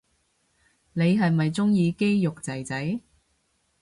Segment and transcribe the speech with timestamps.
[0.93, 2.99] 你係咪鍾意肌肉仔仔